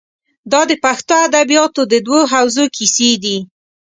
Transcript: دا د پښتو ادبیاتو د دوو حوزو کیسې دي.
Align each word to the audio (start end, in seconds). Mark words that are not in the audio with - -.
دا 0.51 0.61
د 0.69 0.71
پښتو 0.83 1.15
ادبیاتو 1.27 1.81
د 1.91 1.93
دوو 2.05 2.19
حوزو 2.33 2.65
کیسې 2.75 3.11
دي. 3.23 3.37